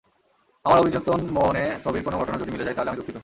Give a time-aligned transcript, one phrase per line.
[0.65, 3.17] আমার অবচেতন মনে ছবির কোনো ঘটনা যদি মিলে যায়, তাহলে আমি দুঃখিত।